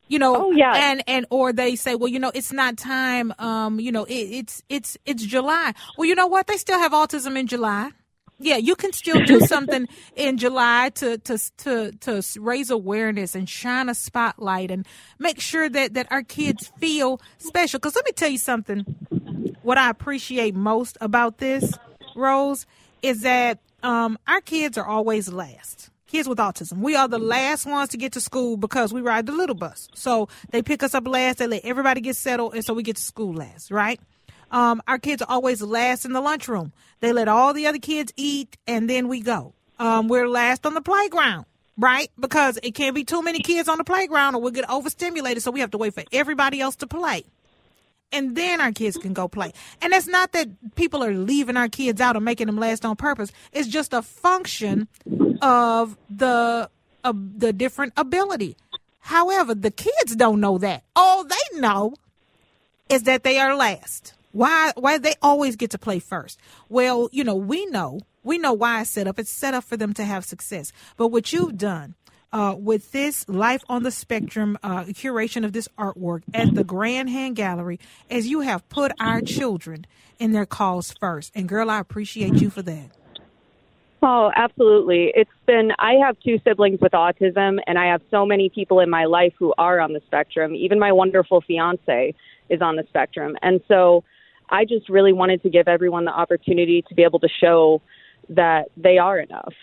you 0.08 0.20
know 0.20 0.48
oh, 0.48 0.52
yeah. 0.52 0.92
and 0.92 1.04
and 1.08 1.26
or 1.30 1.54
they 1.54 1.76
say 1.76 1.96
well 1.96 2.08
you 2.08 2.20
know 2.20 2.32
it's 2.34 2.54
not 2.54 2.78
time 2.78 3.34
um 3.40 3.80
you 3.80 3.92
know 3.92 4.06
it, 4.06 4.14
it's 4.14 4.64
it's 4.70 4.98
it's 5.06 5.24
july 5.24 5.74
well 5.98 6.08
you 6.08 6.16
know 6.16 6.28
what 6.28 6.48
they 6.48 6.58
still 6.58 6.80
have 6.80 6.92
autism 6.92 7.38
in 7.38 7.48
july 7.48 7.92
yeah, 8.40 8.58
you 8.58 8.76
can 8.76 8.94
still 8.94 9.24
do 9.26 9.40
something 9.42 9.88
in 10.16 10.38
July 10.38 10.90
to, 10.96 11.18
to 11.20 11.38
to 11.58 11.92
to 11.92 12.22
raise 12.40 12.70
awareness 12.70 13.36
and 13.36 13.50
shine 13.50 13.90
a 13.90 13.96
spotlight 13.96 14.72
and 14.72 14.86
make 15.20 15.40
sure 15.40 15.68
that 15.70 15.96
that 15.96 16.12
our 16.12 16.24
kids 16.24 16.72
feel 16.78 17.20
special. 17.40 17.80
Because 17.80 17.96
let 17.96 18.06
me 18.06 18.12
tell 18.12 18.30
you 18.30 18.38
something. 18.38 18.84
What 19.64 19.78
I 19.78 19.90
appreciate 19.90 20.56
most 20.56 20.98
about 21.02 21.40
this, 21.40 21.74
Rose, 22.16 22.66
is 23.02 23.22
that 23.22 23.60
um, 23.84 24.18
our 24.28 24.42
kids 24.42 24.78
are 24.78 24.88
always 24.88 25.32
last. 25.32 25.90
Kids 26.08 26.30
with 26.30 26.38
autism, 26.38 26.78
we 26.78 26.96
are 26.96 27.10
the 27.10 27.20
last 27.20 27.66
ones 27.66 27.90
to 27.90 27.98
get 27.98 28.14
to 28.14 28.22
school 28.22 28.56
because 28.56 28.94
we 28.94 29.02
ride 29.02 29.26
the 29.26 29.34
little 29.34 29.56
bus. 29.56 29.90
So 29.94 30.30
they 30.52 30.62
pick 30.62 30.82
us 30.82 30.94
up 30.94 31.06
last. 31.06 31.40
They 31.40 31.48
let 31.48 31.66
everybody 31.66 32.00
get 32.00 32.16
settled, 32.16 32.54
and 32.54 32.64
so 32.64 32.74
we 32.74 32.82
get 32.82 32.96
to 32.96 33.02
school 33.02 33.34
last, 33.34 33.72
right? 33.72 34.00
Um, 34.52 34.82
our 34.88 34.98
kids 34.98 35.22
are 35.22 35.30
always 35.30 35.62
last 35.62 36.06
in 36.06 36.14
the 36.14 36.22
lunchroom. 36.22 36.72
They 37.00 37.12
let 37.14 37.28
all 37.28 37.54
the 37.54 37.68
other 37.68 37.80
kids 37.80 38.14
eat, 38.16 38.58
and 38.66 38.90
then 38.90 39.08
we 39.08 39.22
go. 39.22 39.54
Um, 39.80 40.08
we're 40.08 40.28
last 40.28 40.66
on 40.66 40.74
the 40.74 40.82
playground, 40.82 41.46
right? 41.78 42.10
Because 42.20 42.58
it 42.64 42.72
can't 42.72 42.96
be 42.96 43.04
too 43.04 43.22
many 43.22 43.40
kids 43.40 43.70
on 43.70 43.78
the 43.78 43.84
playground, 43.84 44.36
or 44.36 44.42
we'll 44.42 44.52
get 44.52 44.70
overstimulated. 44.70 45.44
So 45.44 45.52
we 45.52 45.60
have 45.60 45.72
to 45.72 45.78
wait 45.78 45.94
for 45.94 46.04
everybody 46.12 46.62
else 46.62 46.76
to 46.78 46.88
play, 46.88 47.24
and 48.12 48.36
then 48.36 48.62
our 48.62 48.72
kids 48.72 48.98
can 48.98 49.14
go 49.14 49.28
play. 49.28 49.52
And 49.82 49.94
it's 49.94 50.08
not 50.08 50.32
that 50.32 50.76
people 50.76 51.04
are 51.04 51.14
leaving 51.14 51.58
our 51.58 51.70
kids 51.70 52.02
out 52.02 52.16
or 52.16 52.22
making 52.22 52.48
them 52.48 52.58
last 52.58 52.86
on 52.86 52.96
purpose. 52.96 53.32
It's 53.52 53.68
just 53.68 53.94
a 53.94 54.02
function 54.02 54.88
of 55.42 55.98
the 56.10 56.70
of 57.04 57.40
the 57.40 57.54
different 57.54 57.94
ability. 57.98 58.58
However, 59.00 59.56
the 59.56 59.72
kids 59.72 60.16
don't 60.16 60.42
know 60.42 60.58
that. 60.58 60.84
All 60.96 61.24
they 61.24 61.60
know 61.60 61.94
is 62.90 63.04
that 63.04 63.24
they 63.24 63.38
are 63.40 63.56
last. 63.56 64.14
Why 64.38 64.72
why 64.76 65.00
they 65.00 65.16
always 65.20 65.56
get 65.56 65.72
to 65.72 65.80
play 65.80 65.98
first? 65.98 66.40
Well, 66.70 67.10
you 67.12 67.24
know, 67.24 67.34
we 67.34 67.66
know 67.66 68.02
we 68.22 68.38
know 68.38 68.54
why 68.54 68.82
it's 68.82 68.92
set 68.92 69.08
up. 69.08 69.18
It's 69.18 69.32
set 69.32 69.56
up 69.56 69.64
for 69.64 69.78
them 69.78 69.96
to 69.96 70.06
have 70.06 70.26
success. 70.26 70.72
But 70.96 71.08
what 71.08 71.34
you've 71.34 71.58
done 71.58 71.96
uh, 72.32 72.54
with 72.56 72.92
this 72.92 73.28
Life 73.28 73.64
on 73.68 73.82
the 73.82 73.90
Spectrum 73.90 74.56
uh, 74.62 74.84
curation 74.84 75.44
of 75.44 75.54
this 75.54 75.68
artwork 75.80 76.22
at 76.36 76.54
the 76.54 76.64
Grand 76.64 77.10
Hand 77.10 77.36
Gallery 77.36 77.80
as 78.12 78.28
you 78.28 78.42
have 78.42 78.70
put 78.70 78.92
our 79.00 79.22
children 79.22 79.88
in 80.20 80.34
their 80.34 80.46
cause 80.46 80.94
first. 81.00 81.32
And 81.34 81.50
girl, 81.50 81.72
I 81.72 81.80
appreciate 81.80 82.36
you 82.36 82.52
for 82.52 82.62
that. 82.62 82.92
Oh, 84.04 84.32
absolutely. 84.36 85.12
It's 85.16 85.32
been, 85.48 85.72
I 85.80 85.94
have 86.06 86.16
two 86.20 86.40
siblings 86.48 86.80
with 86.80 86.92
autism, 86.92 87.58
and 87.66 87.80
I 87.80 87.88
have 87.88 88.04
so 88.12 88.28
many 88.28 88.50
people 88.50 88.82
in 88.82 88.90
my 88.92 89.06
life 89.06 89.34
who 89.40 89.56
are 89.58 89.80
on 89.80 89.94
the 89.94 90.02
spectrum. 90.06 90.54
Even 90.54 90.78
my 90.78 90.92
wonderful 90.92 91.42
fiance 91.42 92.14
is 92.50 92.62
on 92.62 92.76
the 92.76 92.84
spectrum. 92.90 93.36
And 93.42 93.62
so 93.68 94.04
I 94.50 94.66
just 94.66 94.90
really 94.90 95.14
wanted 95.14 95.44
to 95.44 95.50
give 95.50 95.68
everyone 95.68 96.06
the 96.06 96.12
opportunity 96.12 96.84
to 96.90 96.96
be 96.96 97.04
able 97.04 97.20
to 97.20 97.30
show 97.42 97.82
that 98.30 98.70
they 98.76 98.98
are 98.98 99.20
enough. 99.20 99.54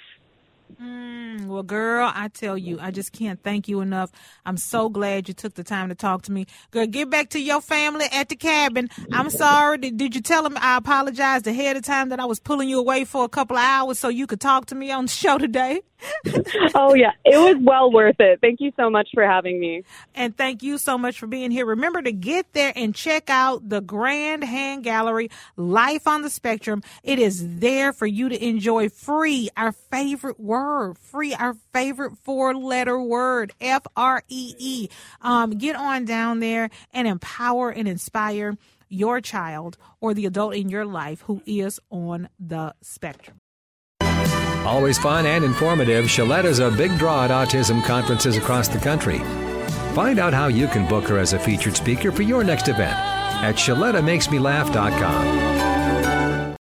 Mm, 0.81 1.47
well, 1.47 1.63
girl, 1.63 2.11
I 2.15 2.29
tell 2.29 2.59
you, 2.59 2.79
I 2.81 2.91
just 2.91 3.13
can't 3.13 3.41
thank 3.43 3.69
you 3.69 3.81
enough. 3.81 4.11
I'm 4.45 4.57
so 4.57 4.89
glad 4.89 5.29
you 5.29 5.35
took 5.35 5.55
the 5.55 5.63
time 5.63 5.89
to 5.89 5.95
talk 5.95 6.23
to 6.23 6.33
me. 6.33 6.47
Girl, 6.71 6.87
get 6.87 7.11
back 7.11 7.31
to 7.31 7.39
your 7.41 7.61
family 7.61 8.07
at 8.11 8.29
the 8.29 8.37
cabin. 8.37 8.89
I'm 9.13 9.31
sorry. 9.31 9.79
Did, 9.79 9.97
did 9.97 10.15
you 10.15 10.21
tell 10.21 10.43
them 10.43 10.57
I 10.61 10.79
apologized 10.79 11.47
ahead 11.47 11.77
of 11.77 11.83
time 11.83 12.09
that 12.09 12.21
I 12.21 12.25
was 12.25 12.41
pulling 12.41 12.69
you 12.69 12.79
away 12.79 13.05
for 13.05 13.25
a 13.25 13.29
couple 13.29 13.57
of 13.57 13.63
hours 13.63 13.99
so 13.99 14.09
you 14.09 14.27
could 14.27 14.41
talk 14.41 14.67
to 14.67 14.75
me 14.75 14.91
on 14.91 15.05
the 15.05 15.11
show 15.11 15.39
today? 15.39 15.83
oh, 16.75 16.95
yeah. 16.95 17.13
It 17.25 17.39
was 17.39 17.57
well 17.61 17.91
worth 17.93 18.17
it. 18.19 18.41
Thank 18.41 18.61
you 18.61 18.73
so 18.77 18.91
much 18.91 19.09
for 19.15 19.25
having 19.25 19.61
me. 19.61 19.85
And 20.15 20.37
thank 20.37 20.63
you 20.63 20.79
so 20.79 20.99
much 20.99 21.19
for 21.19 21.27
being 21.27 21.51
here. 21.51 21.67
Remember 21.67 22.03
to 22.03 22.13
get 22.13 22.53
there 22.53 22.73
and 22.75 22.95
check 22.95 23.31
out 23.31 23.69
the 23.69 23.81
Grand 23.81 24.45
Hand 24.45 24.85
Gallery, 24.85 25.31
Life 25.57 26.07
on 26.07 26.23
the 26.23 26.31
Spectrum. 26.31 26.83
It 27.03 27.19
is 27.19 27.59
there 27.59 27.93
for 27.93 28.07
you 28.07 28.29
to 28.29 28.45
enjoy 28.45 28.89
free, 28.89 29.49
our 29.57 29.73
favorite 29.73 30.41
word, 30.41 30.99
free, 30.99 31.35
our 31.35 31.55
favorite 31.73 32.13
four 32.23 32.55
letter 32.55 33.01
word, 33.01 33.53
F 33.61 33.87
R 33.97 34.23
E 34.29 34.55
E. 34.59 34.89
Um, 35.21 35.51
get 35.53 35.77
on 35.77 36.05
down 36.05 36.41
there 36.41 36.71
and 36.93 37.07
empower 37.09 37.71
and 37.71 37.89
inspire 37.89 38.57
your 38.89 39.21
child 39.21 39.77
or 40.01 40.15
the 40.15 40.27
adult 40.27 40.55
in 40.55 40.69
your 40.69 40.85
life 40.85 41.23
who 41.23 41.43
is 41.47 41.81
on 41.91 42.29
the 42.39 42.75
spectrum. 42.83 43.41
Always 44.65 44.99
fun 44.99 45.27
and 45.27 45.45
informative, 45.45 46.07
Sheletta's 46.07 46.59
a 46.59 46.71
big 46.71 46.97
draw 46.97 47.25
at 47.25 47.31
autism 47.31 47.85
conferences 47.85 48.39
across 48.39 48.67
the 48.67 48.79
country. 48.79 49.19
Find 49.95 50.19
out 50.19 50.33
how 50.33 50.47
you 50.47 50.69
can 50.69 50.89
book 50.89 51.07
her 51.09 51.19
as 51.19 51.35
a 51.35 51.39
featured 51.39 51.77
speaker 51.77 52.11
for 52.11 52.23
your 52.23 52.43
next 52.43 52.69
event 52.69 52.97
at 53.45 53.57
ShelettaMakesMeLaugh.com. 53.57 56.57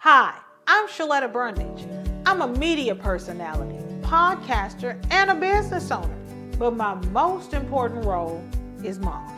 Hi, 0.00 0.34
I'm 0.66 0.88
Sheletta 0.88 1.32
Brundidge. 1.32 1.86
I'm 2.26 2.42
a 2.42 2.48
media 2.48 2.96
personality, 2.96 3.78
podcaster, 4.02 5.00
and 5.12 5.30
a 5.30 5.34
business 5.34 5.92
owner. 5.92 6.18
But 6.58 6.74
my 6.74 6.94
most 7.12 7.54
important 7.54 8.04
role 8.04 8.42
is 8.82 8.98
mom. 8.98 9.37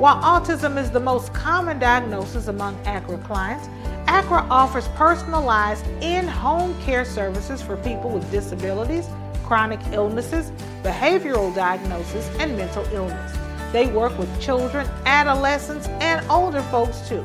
While 0.00 0.16
autism 0.22 0.78
is 0.78 0.90
the 0.90 0.98
most 0.98 1.34
common 1.34 1.78
diagnosis 1.78 2.48
among 2.48 2.74
ACRA 2.86 3.18
clients, 3.18 3.68
ACRA 4.06 4.46
offers 4.50 4.88
personalized 4.96 5.86
in 6.00 6.26
home 6.26 6.74
care 6.80 7.04
services 7.04 7.60
for 7.60 7.76
people 7.76 8.08
with 8.08 8.30
disabilities, 8.30 9.06
chronic 9.44 9.78
illnesses, 9.92 10.52
behavioral 10.82 11.54
diagnosis, 11.54 12.30
and 12.38 12.56
mental 12.56 12.82
illness. 12.94 13.36
They 13.74 13.88
work 13.88 14.18
with 14.18 14.40
children, 14.40 14.88
adolescents, 15.04 15.86
and 16.00 16.26
older 16.30 16.62
folks 16.62 17.06
too. 17.06 17.22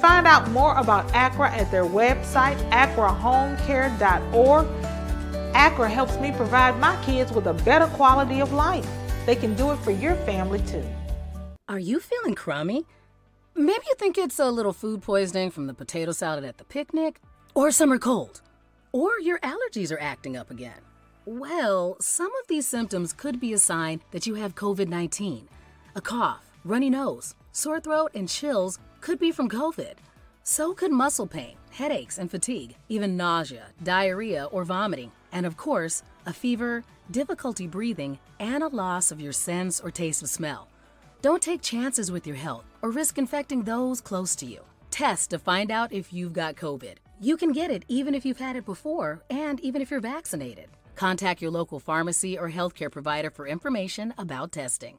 Find 0.00 0.26
out 0.26 0.50
more 0.50 0.78
about 0.78 1.06
ACRA 1.12 1.50
at 1.50 1.70
their 1.70 1.84
website, 1.84 2.56
acrahomecare.org. 2.70 4.66
ACRA 5.54 5.90
helps 5.90 6.16
me 6.16 6.32
provide 6.32 6.80
my 6.80 6.96
kids 7.04 7.32
with 7.32 7.48
a 7.48 7.52
better 7.52 7.86
quality 7.88 8.40
of 8.40 8.54
life. 8.54 8.88
They 9.26 9.36
can 9.36 9.54
do 9.54 9.72
it 9.72 9.76
for 9.80 9.90
your 9.90 10.14
family 10.24 10.60
too. 10.60 10.82
Are 11.66 11.78
you 11.78 11.98
feeling 11.98 12.34
crummy? 12.34 12.84
Maybe 13.56 13.84
you 13.88 13.94
think 13.94 14.18
it's 14.18 14.38
a 14.38 14.50
little 14.50 14.74
food 14.74 15.00
poisoning 15.00 15.50
from 15.50 15.66
the 15.66 15.72
potato 15.72 16.12
salad 16.12 16.44
at 16.44 16.58
the 16.58 16.64
picnic, 16.64 17.22
or 17.54 17.68
a 17.68 17.72
summer 17.72 17.98
cold, 17.98 18.42
or 18.92 19.18
your 19.18 19.38
allergies 19.38 19.90
are 19.90 19.98
acting 19.98 20.36
up 20.36 20.50
again. 20.50 20.82
Well, 21.24 21.96
some 22.00 22.26
of 22.26 22.48
these 22.48 22.66
symptoms 22.66 23.14
could 23.14 23.40
be 23.40 23.54
a 23.54 23.58
sign 23.58 24.02
that 24.10 24.26
you 24.26 24.34
have 24.34 24.54
COVID 24.54 24.88
19. 24.88 25.48
A 25.94 26.00
cough, 26.02 26.44
runny 26.66 26.90
nose, 26.90 27.34
sore 27.52 27.80
throat, 27.80 28.10
and 28.14 28.28
chills 28.28 28.78
could 29.00 29.18
be 29.18 29.32
from 29.32 29.48
COVID. 29.48 29.94
So 30.42 30.74
could 30.74 30.92
muscle 30.92 31.26
pain, 31.26 31.56
headaches, 31.70 32.18
and 32.18 32.30
fatigue, 32.30 32.76
even 32.90 33.16
nausea, 33.16 33.68
diarrhea, 33.82 34.44
or 34.52 34.64
vomiting, 34.64 35.12
and 35.32 35.46
of 35.46 35.56
course, 35.56 36.02
a 36.26 36.32
fever, 36.34 36.84
difficulty 37.10 37.66
breathing, 37.66 38.18
and 38.38 38.62
a 38.62 38.68
loss 38.68 39.10
of 39.10 39.18
your 39.18 39.32
sense 39.32 39.80
or 39.80 39.90
taste 39.90 40.22
of 40.22 40.28
smell. 40.28 40.68
Don't 41.24 41.40
take 41.40 41.62
chances 41.62 42.12
with 42.12 42.26
your 42.26 42.36
health 42.36 42.66
or 42.82 42.90
risk 42.90 43.16
infecting 43.16 43.62
those 43.62 44.02
close 44.02 44.36
to 44.36 44.44
you. 44.44 44.60
Test 44.90 45.30
to 45.30 45.38
find 45.38 45.70
out 45.70 45.90
if 45.90 46.12
you've 46.12 46.34
got 46.34 46.54
COVID. 46.54 46.96
You 47.18 47.38
can 47.38 47.50
get 47.52 47.70
it 47.70 47.82
even 47.88 48.14
if 48.14 48.26
you've 48.26 48.38
had 48.38 48.56
it 48.56 48.66
before 48.66 49.24
and 49.30 49.58
even 49.60 49.80
if 49.80 49.90
you're 49.90 50.00
vaccinated. 50.00 50.68
Contact 50.96 51.40
your 51.40 51.50
local 51.50 51.80
pharmacy 51.80 52.38
or 52.38 52.50
healthcare 52.50 52.92
provider 52.92 53.30
for 53.30 53.48
information 53.48 54.12
about 54.18 54.52
testing. 54.52 54.98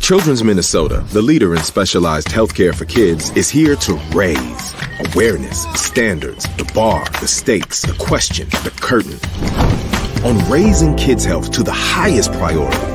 Children's 0.00 0.42
Minnesota, 0.42 1.04
the 1.12 1.22
leader 1.22 1.54
in 1.54 1.62
specialized 1.62 2.26
healthcare 2.26 2.74
for 2.74 2.86
kids, 2.86 3.30
is 3.36 3.48
here 3.48 3.76
to 3.76 3.94
raise 4.12 4.74
awareness, 5.14 5.62
standards, 5.74 6.48
the 6.56 6.68
bar, 6.74 7.04
the 7.20 7.28
stakes, 7.28 7.82
the 7.82 7.94
question, 8.04 8.48
the 8.64 8.72
curtain. 8.80 9.20
On 10.24 10.50
raising 10.50 10.96
kids' 10.96 11.24
health 11.24 11.52
to 11.52 11.62
the 11.62 11.70
highest 11.70 12.32
priority 12.32 12.91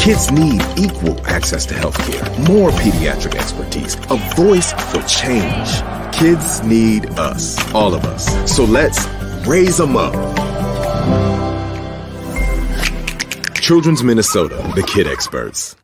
Kids 0.00 0.32
need 0.32 0.62
equal 0.78 1.20
access 1.26 1.66
to 1.66 1.74
healthcare, 1.74 2.48
more 2.48 2.70
pediatric 2.70 3.34
expertise, 3.34 3.96
a 4.08 4.16
voice 4.34 4.72
for 4.90 5.02
change. 5.02 5.82
Kids 6.10 6.62
need 6.62 7.04
us, 7.18 7.58
all 7.74 7.92
of 7.92 8.06
us. 8.06 8.24
So 8.50 8.64
let's 8.64 9.06
raise 9.46 9.76
them 9.76 9.98
up. 9.98 10.14
Children's 13.56 14.02
Minnesota, 14.02 14.72
the 14.74 14.82
kid 14.82 15.06
experts. 15.06 15.76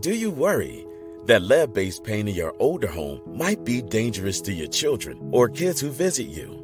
Do 0.00 0.14
you 0.14 0.30
worry 0.30 0.84
that 1.24 1.40
lead 1.40 1.72
based 1.72 2.04
paint 2.04 2.28
in 2.28 2.34
your 2.34 2.54
older 2.58 2.88
home 2.88 3.22
might 3.26 3.64
be 3.64 3.80
dangerous 3.80 4.42
to 4.42 4.52
your 4.52 4.68
children 4.68 5.30
or 5.32 5.48
kids 5.48 5.80
who 5.80 5.88
visit 5.88 6.26
you? 6.26 6.60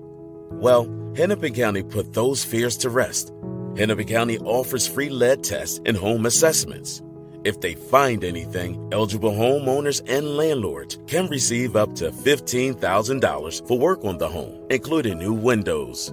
Well, 0.53 0.87
Hennepin 1.17 1.55
County 1.55 1.83
put 1.83 2.13
those 2.13 2.45
fears 2.45 2.77
to 2.79 2.91
rest 2.91 3.33
Hennepin 3.79 4.09
County 4.09 4.39
offers 4.41 4.89
free 4.89 5.09
lead 5.09 5.45
tests 5.45 5.81
and 5.87 5.97
home 5.97 6.27
assessments. 6.27 7.01
If 7.45 7.61
they 7.61 7.75
find 7.75 8.25
anything, 8.25 8.89
eligible 8.91 9.31
homeowners 9.31 10.03
and 10.09 10.37
landlords 10.37 10.99
can 11.07 11.29
receive 11.29 11.77
up 11.77 11.95
to 11.95 12.11
$15,000 12.11 13.69
for 13.69 13.79
work 13.79 14.05
on 14.05 14.19
the 14.19 14.29
home, 14.29 14.67
including 14.69 15.19
new 15.19 15.33
windows. 15.33 16.13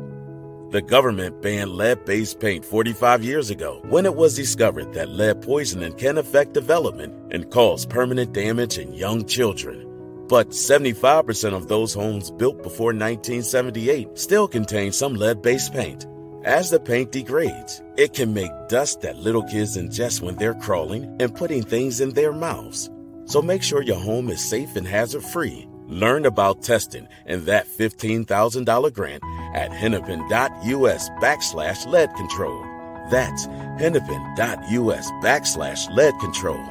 The 0.70 0.84
government 0.84 1.42
banned 1.42 1.72
lead 1.72 2.06
based 2.06 2.40
paint 2.40 2.64
45 2.64 3.24
years 3.24 3.50
ago 3.50 3.82
when 3.90 4.06
it 4.06 4.16
was 4.16 4.36
discovered 4.36 4.94
that 4.94 5.10
lead 5.10 5.42
poisoning 5.42 5.94
can 5.94 6.20
affect 6.20 6.54
development 6.54 7.34
and 7.34 7.50
cause 7.50 7.84
permanent 7.84 8.32
damage 8.32 8.78
in 8.78 8.94
young 8.94 9.26
children. 9.26 10.28
But 10.28 10.50
75% 10.50 11.54
of 11.54 11.68
those 11.68 11.96
homes 11.96 12.30
built 12.30 12.62
before 12.62 12.94
1978 12.94 14.20
still 14.20 14.48
contain 14.48 14.92
some 14.92 15.16
lead 15.16 15.42
based 15.42 15.74
paint. 15.74 16.06
As 16.46 16.70
the 16.70 16.80
paint 16.80 17.12
degrades, 17.12 17.82
it 17.98 18.14
can 18.14 18.32
make 18.32 18.52
dust 18.68 19.02
that 19.02 19.18
little 19.18 19.42
kids 19.42 19.78
ingest 19.78 20.22
when 20.22 20.36
they're 20.36 20.54
crawling 20.54 21.18
and 21.20 21.34
putting 21.34 21.64
things 21.64 22.02
in 22.02 22.12
their 22.12 22.32
mouths. 22.32 22.88
So 23.26 23.42
make 23.42 23.64
sure 23.64 23.82
your 23.82 24.00
home 24.00 24.30
is 24.30 24.48
safe 24.48 24.76
and 24.76 24.88
hazard 24.88 25.24
free. 25.24 25.68
Learn 25.88 26.28
about 26.28 26.62
testing 26.62 27.08
and 27.26 27.48
that 27.48 27.66
$15,000 27.66 28.94
grant 28.94 29.24
at 29.56 29.72
hennepin.us 29.72 31.10
backslash 31.20 31.88
lead 31.88 32.14
control. 32.14 32.62
That's 33.10 33.48
hennepin.us 33.80 35.10
backslash 35.24 35.90
lead 35.96 36.14
control. 36.20 36.64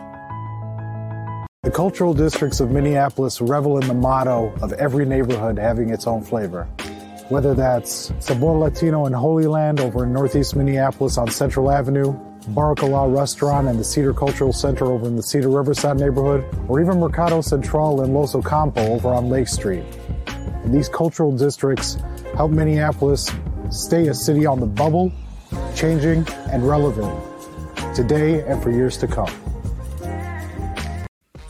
The 1.65 1.73
cultural 1.73 2.15
districts 2.15 2.61
of 2.61 2.71
Minneapolis 2.71 3.41
revel 3.41 3.81
in 3.81 3.89
the 3.89 3.95
motto 3.95 4.55
of 4.63 4.73
every 4.75 5.05
neighborhood 5.05 5.59
having 5.59 5.89
its 5.91 6.07
own 6.07 6.23
flavor 6.23 6.69
whether 7.29 7.55
that's 7.55 8.13
Sabor 8.19 8.59
Latino 8.59 9.07
in 9.07 9.13
Holy 9.13 9.47
Land 9.47 9.81
over 9.81 10.05
in 10.05 10.13
Northeast 10.13 10.57
Minneapolis 10.57 11.17
on 11.17 11.31
Central 11.31 11.71
Avenue, 11.71 12.13
Baracala 12.51 13.15
Restaurant 13.15 13.69
and 13.69 13.79
the 13.79 13.85
Cedar 13.85 14.13
Cultural 14.13 14.53
Center 14.53 14.87
over 14.87 15.07
in 15.07 15.17
the 15.17 15.23
Cedar 15.23 15.49
Riverside 15.49 15.99
neighborhood, 15.99 16.45
or 16.69 16.81
even 16.81 17.01
Mercado 17.01 17.41
Central 17.41 18.03
in 18.03 18.13
Los 18.13 18.35
Ocampo 18.35 18.81
over 18.93 19.09
on 19.09 19.31
Lake 19.31 19.49
Street. 19.49 19.85
And 20.27 20.75
these 20.75 20.89
cultural 20.89 21.33
districts 21.33 21.97
help 22.37 22.51
Minneapolis 22.51 23.31
stay 23.71 24.09
a 24.09 24.15
city 24.15 24.45
on 24.45 24.61
the 24.61 24.67
bubble, 24.67 25.11
changing 25.75 26.27
and 26.51 26.69
relevant 26.69 27.19
today 27.95 28.43
and 28.43 28.63
for 28.63 28.71
years 28.71 28.97
to 28.99 29.07
come. 29.07 29.33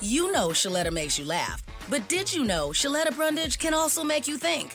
You 0.01 0.31
know 0.31 0.49
Sheletta 0.51 0.93
makes 0.93 1.19
you 1.19 1.25
laugh, 1.25 1.65
but 1.89 2.09
did 2.09 2.33
you 2.33 2.45
know 2.45 2.69
Sheletta 2.69 3.09
Brundidge 3.09 3.59
can 3.59 3.75
also 3.75 4.05
make 4.05 4.29
you 4.29 4.37
think? 4.37 4.75